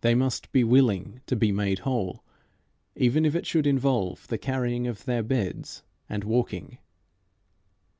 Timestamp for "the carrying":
4.26-4.88